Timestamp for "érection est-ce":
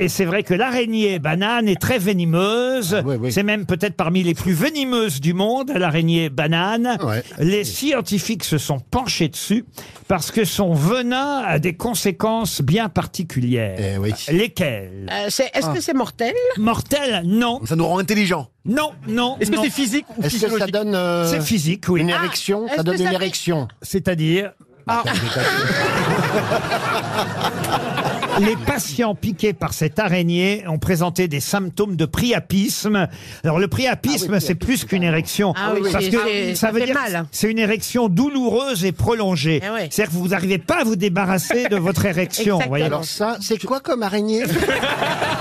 22.24-22.76